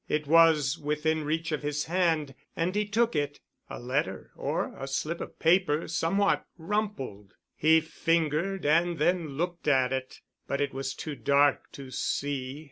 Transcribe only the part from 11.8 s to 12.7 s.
see.